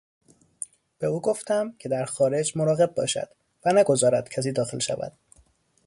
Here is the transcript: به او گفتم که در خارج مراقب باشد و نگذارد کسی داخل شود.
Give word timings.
به 0.99 1.07
او 1.07 1.21
گفتم 1.21 1.71
که 1.79 1.89
در 1.89 2.05
خارج 2.05 2.57
مراقب 2.57 2.93
باشد 2.95 3.29
و 3.65 3.73
نگذارد 3.73 4.29
کسی 4.29 4.51
داخل 4.51 4.79
شود. 4.79 5.11